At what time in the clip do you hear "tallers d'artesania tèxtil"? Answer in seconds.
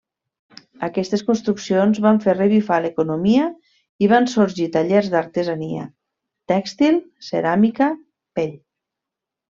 4.79-6.99